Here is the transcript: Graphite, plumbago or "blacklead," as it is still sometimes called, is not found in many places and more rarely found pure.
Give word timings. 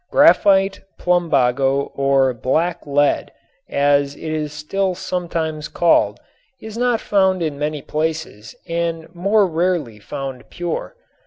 Graphite, 0.09 0.79
plumbago 0.97 1.91
or 1.93 2.33
"blacklead," 2.33 3.31
as 3.69 4.15
it 4.15 4.31
is 4.31 4.51
still 4.51 4.95
sometimes 4.95 5.67
called, 5.67 6.19
is 6.59 6.75
not 6.75 6.99
found 6.99 7.43
in 7.43 7.59
many 7.59 7.83
places 7.83 8.55
and 8.67 9.13
more 9.13 9.45
rarely 9.45 9.99
found 9.99 10.49
pure. 10.49 10.95